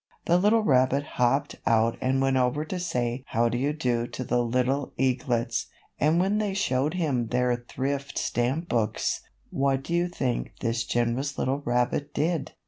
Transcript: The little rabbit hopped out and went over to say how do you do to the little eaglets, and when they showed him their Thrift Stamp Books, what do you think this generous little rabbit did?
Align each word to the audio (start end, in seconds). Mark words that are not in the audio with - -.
The 0.25 0.39
little 0.39 0.63
rabbit 0.63 1.03
hopped 1.21 1.57
out 1.67 1.95
and 2.01 2.19
went 2.23 2.35
over 2.35 2.65
to 2.65 2.79
say 2.79 3.23
how 3.27 3.49
do 3.49 3.57
you 3.59 3.71
do 3.71 4.07
to 4.07 4.23
the 4.23 4.43
little 4.43 4.93
eaglets, 4.97 5.67
and 5.99 6.19
when 6.19 6.39
they 6.39 6.55
showed 6.55 6.95
him 6.95 7.27
their 7.27 7.55
Thrift 7.67 8.17
Stamp 8.17 8.67
Books, 8.67 9.21
what 9.51 9.83
do 9.83 9.93
you 9.93 10.07
think 10.07 10.53
this 10.59 10.85
generous 10.85 11.37
little 11.37 11.59
rabbit 11.65 12.15
did? 12.15 12.53